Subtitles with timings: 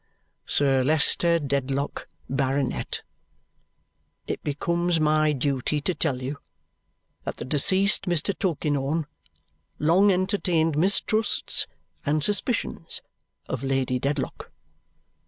[0.47, 3.03] "Sir Leicester Dedlock, Baronet,
[4.25, 6.39] it becomes my duty to tell you
[7.23, 8.35] that the deceased Mr.
[8.35, 9.05] Tulkinghorn
[9.77, 11.67] long entertained mistrusts
[12.03, 13.03] and suspicions
[13.47, 14.51] of Lady Dedlock."